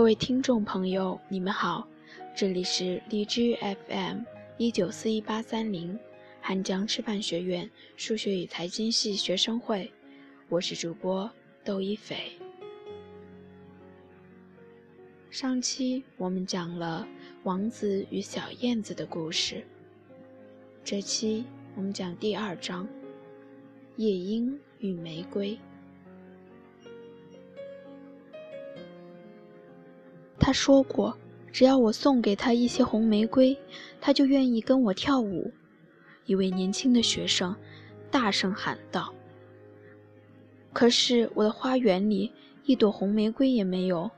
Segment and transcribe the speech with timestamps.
[0.00, 1.86] 各位听众朋友，你们好，
[2.34, 3.54] 这里是荔枝
[3.86, 4.22] FM
[4.56, 5.98] 一九四一八三零，
[6.40, 9.92] 汉江师范学院数学与财经系学生会，
[10.48, 11.30] 我是主播
[11.62, 12.32] 窦一斐。
[15.28, 17.06] 上期我们讲了
[17.42, 19.62] 王子与小燕子的故事，
[20.82, 21.44] 这期
[21.76, 22.88] 我们讲第二章
[23.96, 25.58] 夜莺与玫瑰。
[30.50, 31.16] 他说过，
[31.52, 33.56] 只要我送给他一些红玫瑰，
[34.00, 35.48] 他就愿意跟我跳舞。
[36.26, 37.54] 一位年轻的学生
[38.10, 39.14] 大声喊道
[40.74, 42.32] ：“可是我的花园里
[42.64, 44.10] 一朵红玫瑰也没有。”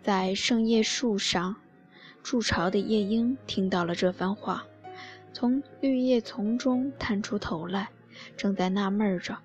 [0.00, 1.56] 在圣叶树上
[2.22, 4.64] 筑巢的夜莺听到了这番话，
[5.32, 7.88] 从绿叶丛中探出头来，
[8.36, 9.36] 正在纳闷着：“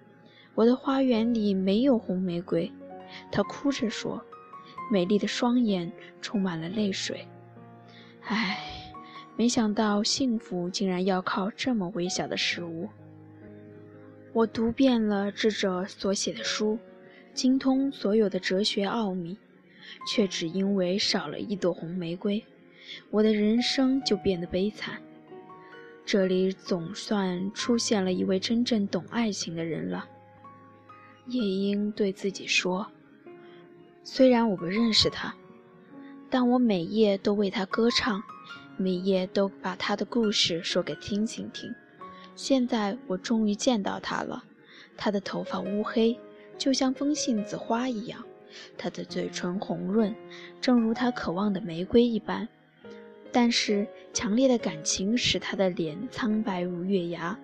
[0.53, 2.71] 我的花园里没有红玫瑰。”
[3.31, 4.23] 他哭着说。
[4.89, 7.25] 美丽的双眼充满了泪水。
[8.23, 8.59] 唉，
[9.37, 12.89] 没想到幸福竟然要靠这么微小的事物。
[14.33, 16.77] 我读遍了智者所写的书，
[17.33, 19.37] 精通所有的哲学奥秘，
[20.07, 22.43] 却只因为少了一朵红玫瑰，
[23.09, 25.01] 我的人生就变得悲惨。
[26.05, 30.07] 这里总算出现了一位真正懂爱情的人了。
[31.27, 32.91] 夜莺对自己说。
[34.11, 35.35] 虽然我不认识他，
[36.31, 38.23] 但我每夜都为他歌唱，
[38.75, 41.71] 每夜都把他的故事说给星星听。
[42.35, 44.43] 现在我终于见到他了，
[44.97, 46.19] 他的头发乌黑，
[46.57, 48.19] 就像风信子花一样；
[48.79, 50.13] 他的嘴唇红润，
[50.59, 52.49] 正如他渴望的玫瑰一般。
[53.31, 57.39] 但是强烈的感情使他的脸苍白如月牙，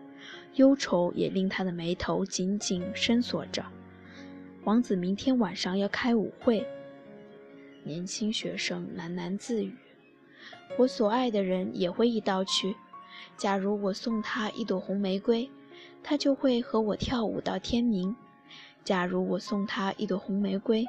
[0.55, 3.63] 忧愁也令他的眉头紧紧深锁着。
[4.65, 6.65] 王子明天晚上要开舞会。
[7.83, 9.71] 年轻学生喃喃自语
[10.79, 12.75] ：“我所爱的人也会一道去。
[13.37, 15.47] 假如我送他一朵红玫瑰，
[16.01, 18.15] 他就会和我跳舞到天明。
[18.83, 20.83] 假如我送他一朵红玫瑰，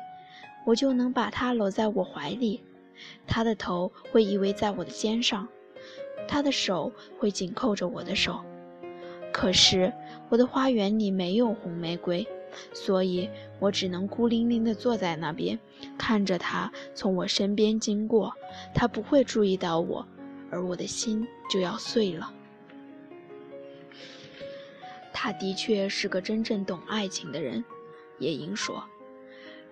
[0.65, 2.63] 我就能把他搂在我怀里。
[3.27, 5.47] 他的头会依偎在我的肩上，
[6.27, 8.43] 他的手会紧扣着我的手。
[9.31, 9.93] 可是
[10.31, 12.27] 我的花园里没有红玫瑰。”
[12.73, 13.29] 所以
[13.59, 15.59] 我只能孤零零地坐在那边，
[15.99, 18.33] 看着他从我身边经过。
[18.75, 20.07] 他不会注意到我，
[20.51, 22.33] 而我的心就要碎了。
[25.13, 27.65] 他的确是个真正懂爱情的人，
[28.19, 28.85] 夜莺说：“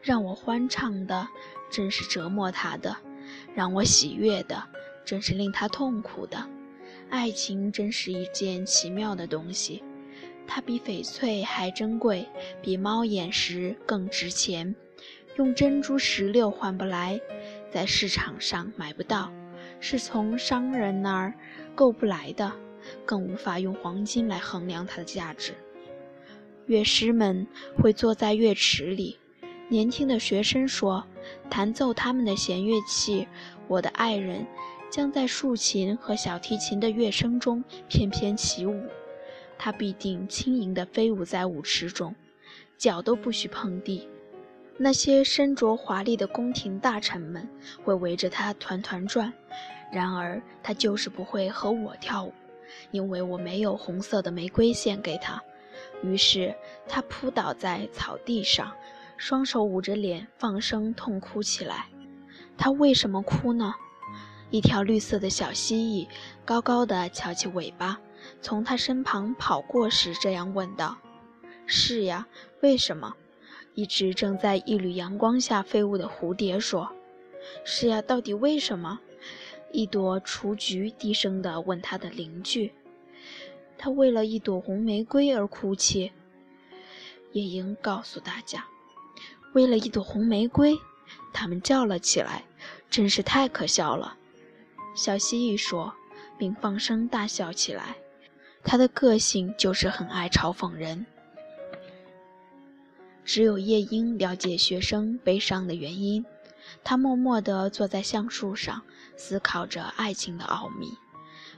[0.02, 1.28] 让我欢畅的，
[1.70, 2.96] 正是折磨他的；
[3.54, 4.64] 让我喜悦的，
[5.04, 6.48] 正是令他痛苦的。
[7.10, 9.84] 爱情真是一件奇妙的东西。”
[10.46, 12.26] 它比翡翠还珍贵，
[12.62, 14.74] 比猫眼石更值钱。
[15.36, 17.20] 用珍珠石榴换不来，
[17.70, 19.32] 在市场上买不到，
[19.80, 21.34] 是从商人那儿
[21.74, 22.52] 购不来的，
[23.04, 25.54] 更无法用黄金来衡量它的价值。
[26.66, 29.18] 乐师们会坐在乐池里，
[29.68, 31.04] 年轻的学生说，
[31.50, 33.26] 弹奏他们的弦乐器。
[33.66, 34.46] 我的爱人
[34.88, 38.82] 将在竖琴和小提琴的乐声中翩翩起舞。
[39.64, 42.14] 他必定轻盈地飞舞在舞池中，
[42.76, 44.06] 脚都不许碰地。
[44.76, 47.48] 那些身着华丽的宫廷大臣们
[47.82, 49.32] 会围着他团团转。
[49.90, 52.34] 然而，他就是不会和我跳舞，
[52.90, 55.42] 因为我没有红色的玫瑰献给他。
[56.02, 56.54] 于是，
[56.86, 58.70] 他扑倒在草地上，
[59.16, 61.86] 双手捂着脸，放声痛哭起来。
[62.58, 63.72] 他为什么哭呢？
[64.50, 66.06] 一条绿色的小蜥蜴
[66.44, 67.98] 高高的翘起尾巴。
[68.40, 70.98] 从他身旁跑过时，这样问道
[71.66, 72.26] ：“是呀，
[72.60, 73.14] 为什么？”
[73.74, 76.92] 一只正在一缕阳光下飞舞的蝴蝶说
[77.64, 79.00] ：“是呀，到底为什么？”
[79.72, 82.72] 一朵雏菊低声地问他的邻居
[83.76, 86.12] ：“他为了一朵红玫瑰而哭泣。”
[87.32, 88.64] 夜莺告诉大家
[89.54, 90.78] ：“为了一朵红玫瑰。”
[91.34, 92.44] 他们叫了起来
[92.88, 94.16] ：“真是太可笑了！”
[94.94, 95.92] 小蜥蜴说，
[96.38, 97.96] 并放声大笑起来。
[98.64, 101.06] 他的个性就是很爱嘲讽人。
[103.24, 106.24] 只有夜莺了解学生悲伤的原因。
[106.82, 108.82] 他默默地坐在橡树上，
[109.16, 110.96] 思考着爱情的奥秘。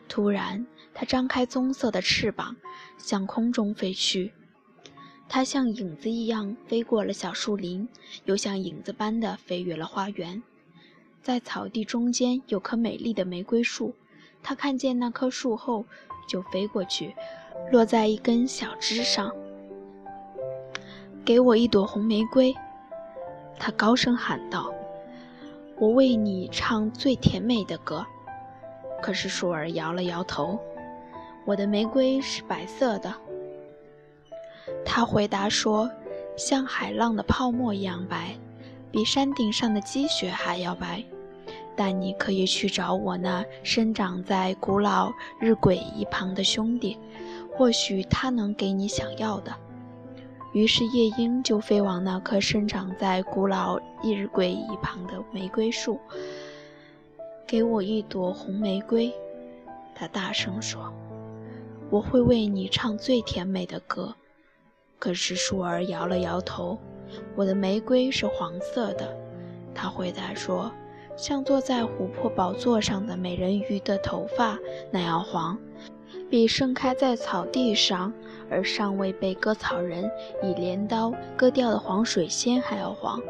[0.08, 2.56] 突然，他张开棕色的翅膀，
[2.98, 4.32] 向空中飞去。
[5.28, 7.88] 他像影子一样飞过了小树林，
[8.24, 10.42] 又像影子般的飞越了花园。
[11.22, 13.94] 在草地中间有棵美丽的玫瑰树，
[14.42, 15.86] 他看见那棵树后。
[16.26, 17.14] 就飞过去，
[17.70, 19.32] 落在一根小枝上。
[21.24, 22.54] 给我一朵红玫瑰，
[23.58, 24.72] 他高声喊道。
[25.78, 28.04] 我为你唱最甜美的歌。”
[29.02, 30.58] 可是树儿摇了摇头
[31.44, 33.12] ：“我的玫瑰是白色的。”
[34.84, 35.90] 他回答说
[36.36, 38.34] ：“像海浪的泡沫一样白，
[38.90, 41.04] 比山顶上的积雪还要白。
[41.76, 46.98] 但你可以去找我那生长在古老日晷一旁的兄弟，
[47.54, 49.54] 或许他能给你想要的。”
[50.54, 56.00] 于是夜莺就飞往那棵生长在古老日晷一旁的玫瑰树，
[57.46, 59.12] 给我一朵红玫瑰。
[59.94, 60.90] 他大声说
[61.90, 64.14] ：“我会为你唱最甜美的歌。”
[64.98, 66.78] 可是树儿摇了摇头
[67.36, 69.14] ：“我的玫瑰是黄色的。”
[69.74, 70.72] 他回答说
[71.16, 74.58] ：“像坐在琥珀宝座上的美人鱼的头发
[74.90, 75.58] 那样黄，
[76.30, 78.12] 比盛开在草地上。”
[78.48, 80.08] 而尚未被割草人
[80.40, 83.20] 以镰刀割掉的黄水仙还要黄，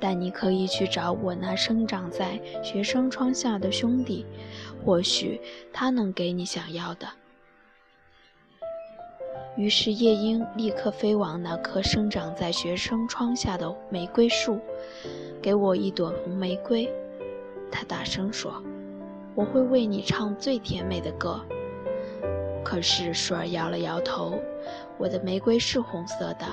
[0.00, 4.24] 但你可以去找我那生长在学生窗下的兄弟，
[4.82, 5.38] 或许
[5.74, 7.06] 他能给你想要的。
[9.58, 14.58] 于是夜莺立刻飞往那棵生长在学生窗下的玫瑰树，
[15.42, 16.90] 给我一朵红玫瑰。
[17.70, 18.62] 他大声说
[19.34, 21.40] ：“我会为你唱最甜美的歌。”
[22.64, 24.40] 可是树儿摇了摇头
[24.98, 26.46] ：“我的玫瑰是红色的。”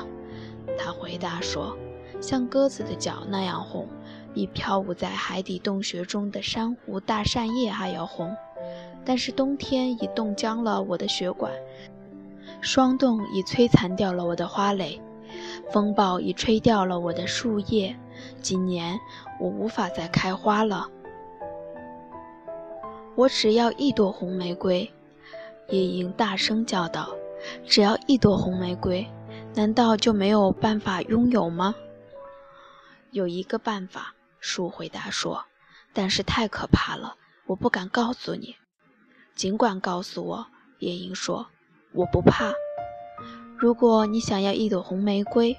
[0.77, 1.75] 他回答说
[2.21, 3.87] ：“像鸽子的脚那样红，
[4.33, 8.35] 比漂舞在海底洞穴中的珊瑚大扇叶还要红。
[9.05, 11.51] 但是冬天已冻僵了我的血管，
[12.61, 15.01] 霜冻已摧残掉了我的花蕾，
[15.71, 17.95] 风暴已吹掉了我的树叶。
[18.41, 18.97] 今年
[19.39, 20.87] 我无法再开花了。
[23.15, 24.91] 我只要一朵红玫瑰。”
[25.69, 27.15] 夜莺大声叫道
[27.65, 29.07] ：“只要一朵红玫瑰，
[29.55, 31.73] 难道就没有办法拥有吗
[33.11, 35.45] ？”“有一个办法。”树回答说
[35.93, 37.15] ，“但是太可怕了，
[37.47, 38.55] 我不敢告诉你。
[39.35, 40.47] ”“尽管告诉我。”
[40.79, 41.47] 夜莺说
[41.95, 42.51] ，“我不怕。
[43.57, 45.55] ”“如果你想要一朵红玫瑰，”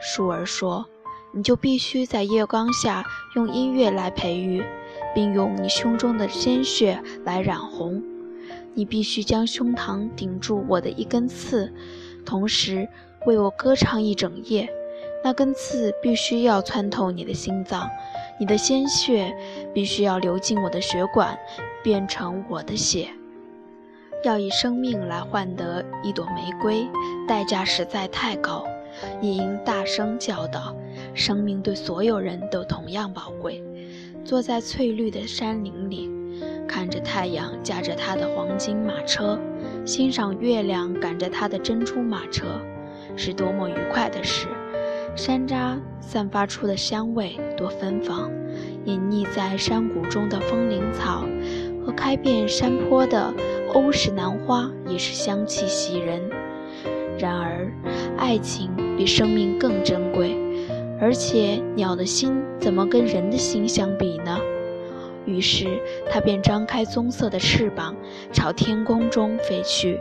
[0.00, 0.86] 树儿说
[1.34, 3.04] ，“你就必须在月光下
[3.34, 4.64] 用音乐来培育，
[5.14, 8.02] 并用你胸中的鲜血来染红。”
[8.76, 11.72] 你必须将胸膛顶住我的一根刺，
[12.26, 12.88] 同时
[13.24, 14.68] 为我歌唱一整夜。
[15.22, 17.88] 那根刺必须要穿透你的心脏，
[18.38, 19.34] 你的鲜血
[19.72, 21.38] 必须要流进我的血管，
[21.82, 23.08] 变成我的血。
[24.24, 26.86] 要以生命来换得一朵玫瑰，
[27.28, 28.66] 代价实在太高。
[29.22, 30.74] 夜莺大声叫道
[31.14, 33.62] ：“生命对所有人都同样宝贵。”
[34.24, 36.10] 坐在翠绿的山林里。
[36.66, 39.38] 看着太阳驾着他的黄金马车，
[39.84, 42.60] 欣赏月亮赶着他的珍珠马车，
[43.14, 44.48] 是多么愉快的事！
[45.14, 48.32] 山楂散发出的香味多芬芳，
[48.84, 51.24] 隐匿在山谷中的风铃草
[51.84, 53.32] 和开遍山坡的
[53.74, 56.20] 欧式兰花也是香气袭人。
[57.16, 57.70] 然而，
[58.16, 60.34] 爱情比生命更珍贵，
[61.04, 64.38] 而且鸟的心怎么跟人的心相比呢？
[65.26, 65.66] 于是，
[66.10, 67.94] 他便张开棕色的翅膀，
[68.32, 70.00] 朝天空中飞去。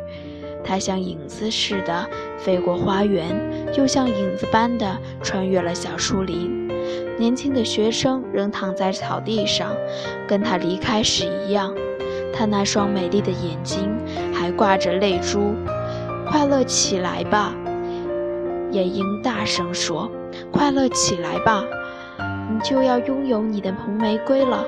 [0.63, 3.36] 他像影子似的飞过花园，
[3.77, 6.69] 又像影子般的穿越了小树林。
[7.19, 9.75] 年轻的学生仍躺在草地上，
[10.25, 11.75] 跟他离开时一样。
[12.33, 13.93] 他那双美丽的眼睛
[14.33, 15.53] 还挂着泪珠。
[16.25, 17.53] 快乐起来吧，
[18.72, 20.10] 夜莺大声说
[20.53, 21.62] ：“快乐起来吧，
[22.50, 24.63] 你就要拥有你的红玫瑰了。”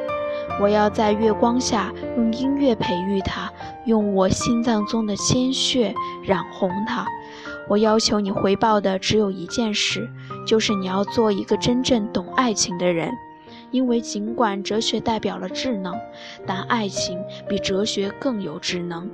[0.61, 3.51] 我要在月光下用音乐培育它，
[3.85, 7.05] 用我心脏中的鲜血染红它。
[7.67, 10.09] 我要求你回报的只有一件事，
[10.45, 13.11] 就是你要做一个真正懂爱情的人。
[13.71, 15.93] 因为尽管哲学代表了智能，
[16.45, 19.09] 但爱情比哲学更有智能。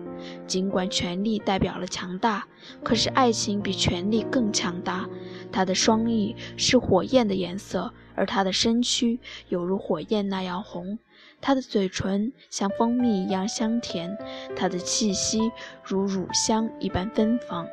[0.52, 2.46] 尽管权力代表了强大，
[2.84, 5.08] 可是爱情比权力更强大。
[5.50, 9.18] 它的双翼是火焰的颜色，而它的身躯
[9.48, 11.00] 犹如火焰那样红。
[11.40, 14.18] 他的嘴唇像蜂蜜一样香甜，
[14.54, 15.54] 他的气息
[15.86, 17.66] 如乳香一般芬芳。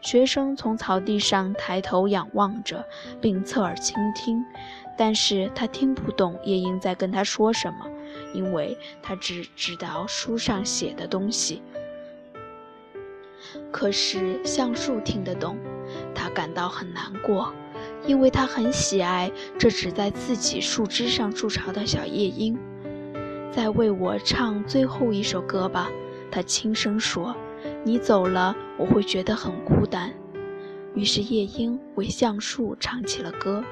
[0.00, 2.82] 学生从草地上抬头仰望着，
[3.20, 4.42] 并侧耳倾听，
[4.96, 7.86] 但是他听不懂夜莺在跟他说什么，
[8.32, 11.60] 因为他只知道书上写的东西。
[13.76, 15.58] 可是橡树听得懂，
[16.14, 17.52] 他感到很难过，
[18.06, 22.58] 因为他很喜爱这只在自己树枝上筑巢的小夜莺。
[23.52, 25.90] 再为我唱最后一首歌吧，
[26.30, 27.36] 他轻声说
[27.84, 30.10] ：“你走了，我会觉得很孤单。”
[30.96, 33.62] 于是夜莺为橡树唱起了歌，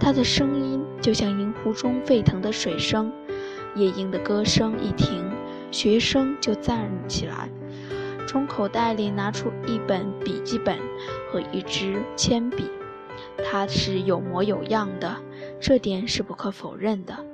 [0.00, 3.12] 它的声音就像银湖中沸腾的水声。
[3.76, 5.30] 夜莺的歌声一停，
[5.70, 7.48] 学生就站起来，
[8.28, 10.78] 从口袋里拿出一本笔记本
[11.32, 12.70] 和一支铅笔。
[13.42, 15.16] 他是有模有样的，
[15.58, 17.24] 这点是不可否认的。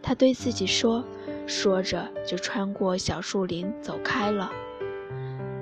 [0.00, 1.04] 他对自己说，
[1.46, 4.50] 说着就穿过小树林走开了。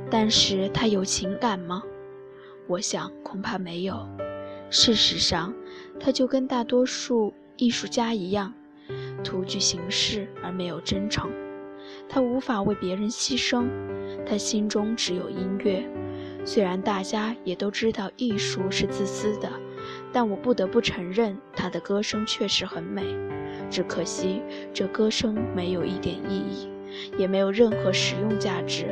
[0.09, 1.83] 但是他有情感吗？
[2.69, 4.09] 我想恐怕没有。
[4.71, 5.53] 事实上，
[5.99, 8.55] 他就跟大多数艺术家一样，
[9.25, 11.29] 图具形式而没有真诚。
[12.11, 13.69] 他无法为别人牺牲，
[14.27, 15.83] 他心中只有音乐。
[16.45, 19.49] 虽然大家也都知道艺术是自私的。
[20.13, 23.03] 但我不得不承认，他的歌声确实很美，
[23.71, 24.43] 只可惜
[24.75, 26.69] 这歌声没有一点意义，
[27.17, 28.87] 也没有任何实用价值。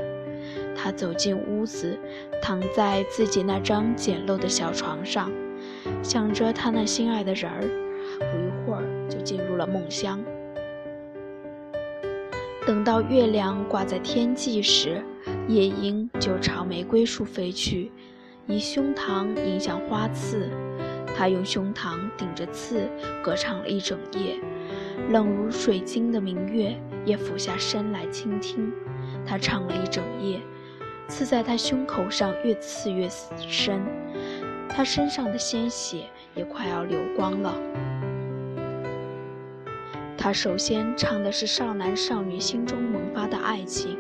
[0.77, 1.99] 他走进屋子，
[2.41, 5.31] 躺在自己那张简陋的小床上，
[6.03, 7.61] 想着他那心爱的人儿，
[8.19, 10.21] 不一会儿就进入了梦乡。
[12.69, 15.03] 等到月亮挂在天际时，
[15.49, 17.91] 夜莺就朝玫瑰树飞去，
[18.47, 20.51] 以胸膛迎向花刺。
[21.17, 22.87] 他用胸膛顶着刺，
[23.23, 24.39] 歌唱了一整夜。
[25.09, 28.71] 冷如水晶的明月也俯下身来倾听。
[29.25, 30.39] 他唱了一整夜，
[31.09, 33.09] 刺在他胸口上越刺越
[33.49, 33.81] 深，
[34.69, 36.03] 他身上的鲜血
[36.35, 37.55] 也快要流光了。
[40.19, 43.97] 他首先唱的是少男少女心中萌发的爱情。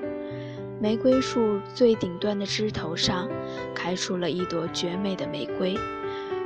[0.80, 3.28] 玫瑰树最顶端的枝头上，
[3.72, 5.76] 开出了一朵绝美的玫瑰。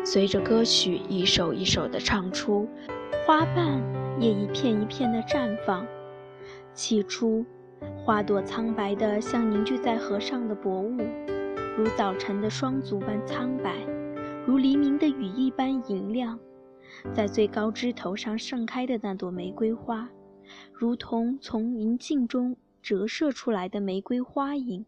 [0.05, 2.69] 随着歌曲一首一首的唱出，
[3.27, 3.83] 花瓣
[4.21, 5.87] 也一片一片的绽放。
[6.75, 7.45] 起初，
[8.05, 10.99] 花朵苍白的像凝聚在河上的薄雾，
[11.79, 13.75] 如早晨的霜足般苍白，
[14.47, 16.39] 如黎明的羽翼般银亮。
[17.15, 20.09] 在最高枝头上盛开的那朵玫瑰花，
[20.73, 24.85] 如同从银镜中折射出来的玫瑰花影，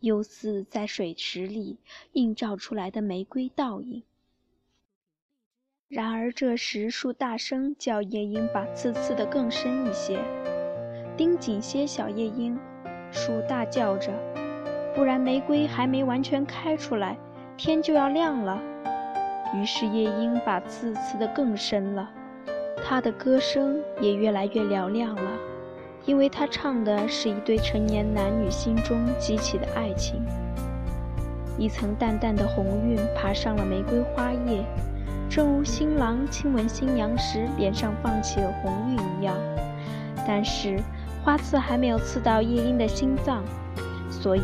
[0.00, 1.78] 又似在水池里
[2.12, 4.02] 映照出来的玫瑰倒影。
[5.88, 10.18] 然而这时，树大声叫夜莺把刺刺得更深一些，
[11.16, 12.58] 盯紧些，小夜莺。
[13.12, 14.12] 树大叫着，
[14.94, 17.16] 不然玫瑰还没完全开出来，
[17.56, 18.60] 天就要亮了。
[19.54, 22.10] 于是夜莺把刺刺得更深了，
[22.84, 25.30] 它的歌声也越来越嘹亮了，
[26.04, 30.20] 因为它唱的是一对成年男女心中激起的爱情。
[31.56, 34.64] 一层淡淡的红晕爬上了玫瑰花叶。
[35.30, 39.34] 正如新郎亲吻新娘时脸上放起了红晕一样，
[40.26, 40.78] 但是
[41.24, 43.42] 花刺还没有刺到夜莺的心脏，
[44.10, 44.42] 所以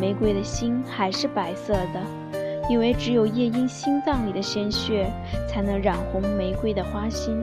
[0.00, 2.39] 玫瑰的心还是白色的。
[2.68, 5.10] 因为只有夜莺心脏里的鲜血
[5.48, 7.40] 才能染红玫瑰的花心。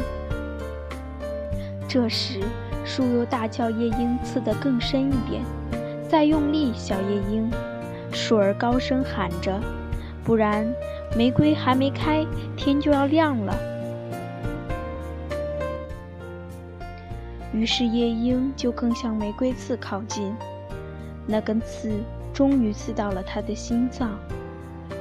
[1.88, 2.42] 这时，
[2.86, 5.42] 树又大叫：“夜莺刺得更深一点，
[6.10, 7.50] 再用力，小夜莺！”
[8.14, 9.60] 树儿高声喊着
[10.24, 10.68] ：“不然。”
[11.16, 12.24] 玫瑰还没开，
[12.58, 13.58] 天就要亮了。
[17.54, 20.36] 于是夜莺就更向玫瑰刺靠近，
[21.26, 21.92] 那根刺
[22.34, 24.20] 终于刺到了他的心脏，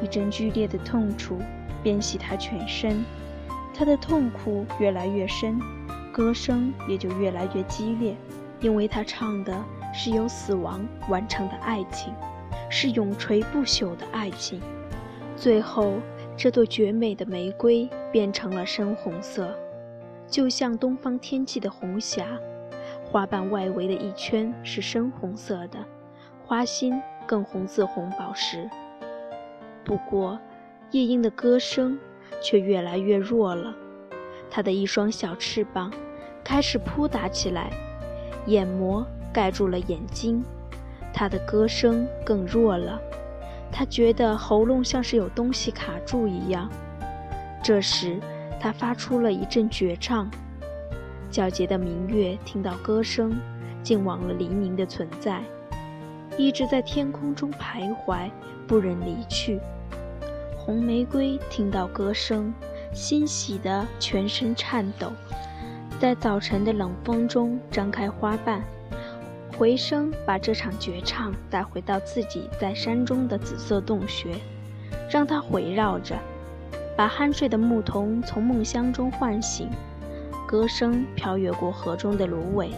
[0.02, 1.38] 一阵剧烈的痛楚
[1.82, 3.04] 遍袭他全身。
[3.74, 5.60] 他的痛苦越来越深，
[6.12, 8.16] 歌声也就越来越激烈，
[8.60, 12.14] 因为他唱的是由死亡完成的爱情，
[12.70, 14.60] 是永垂不朽的爱情。
[15.36, 15.94] 最后，
[16.38, 19.54] 这朵绝美的玫瑰变成了深红色，
[20.26, 22.24] 就像东方天际的红霞。
[23.04, 25.78] 花瓣外围的一圈是深红色的，
[26.46, 28.68] 花心更红似红宝石。
[29.86, 30.36] 不过，
[30.90, 31.96] 夜莺的歌声
[32.42, 33.72] 却越来越弱了，
[34.50, 35.92] 它的一双小翅膀
[36.42, 37.70] 开始扑打起来，
[38.46, 40.42] 眼膜盖住了眼睛，
[41.14, 43.00] 它的歌声更弱了。
[43.70, 46.68] 他觉得喉咙像是有东西卡住一样。
[47.62, 48.18] 这时，
[48.58, 50.28] 他发出了一阵绝唱。
[51.30, 53.38] 皎洁的明月听到歌声，
[53.84, 55.42] 竟忘了黎明的存在，
[56.36, 58.30] 一直在天空中徘徊，
[58.66, 59.60] 不忍离去。
[60.66, 62.52] 红玫瑰听到歌声，
[62.92, 65.12] 欣喜的全身颤抖，
[66.00, 68.60] 在早晨的冷风中张开花瓣。
[69.56, 74.34] 回声把这场绝唱带回到自己在山中的紫色洞穴，
[75.08, 76.18] 让它回绕着，
[76.96, 79.70] 把酣睡的牧童从梦乡中唤醒。
[80.48, 82.72] 歌声飘越过河中的芦苇，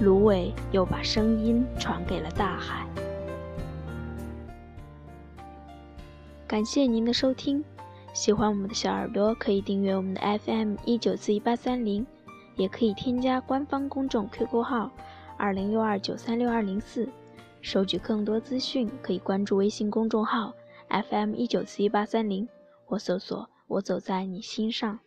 [0.00, 2.89] 芦苇又把声音传给了大海。
[6.50, 7.62] 感谢您的收听，
[8.12, 12.04] 喜欢我们的小耳朵可以订阅我们的 FM 一九四一八三零，
[12.56, 14.90] 也可以添加官方公众 QQ 号
[15.36, 17.08] 二零六二九三六二零四，
[17.62, 20.52] 收取更多资讯可以关注微信公众号
[20.88, 22.48] FM 一九四一八三零
[22.84, 24.98] 或搜索“我走在你心上”。